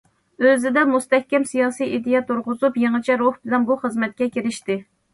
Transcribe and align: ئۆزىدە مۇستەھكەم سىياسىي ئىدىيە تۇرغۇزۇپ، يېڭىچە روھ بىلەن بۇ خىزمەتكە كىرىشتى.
ئۆزىدە 0.45 0.85
مۇستەھكەم 0.91 1.45
سىياسىي 1.51 1.95
ئىدىيە 1.99 2.23
تۇرغۇزۇپ، 2.31 2.83
يېڭىچە 2.87 3.21
روھ 3.23 3.41
بىلەن 3.47 3.71
بۇ 3.71 3.81
خىزمەتكە 3.87 4.35
كىرىشتى. 4.37 4.85